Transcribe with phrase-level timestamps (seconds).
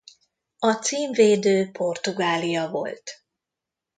[0.59, 3.23] A címvédő Portugália volt.